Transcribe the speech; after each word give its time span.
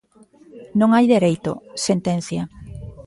Non 0.79 0.89
hai 0.91 1.05
dereito, 1.15 1.51
sentencia. 1.87 2.43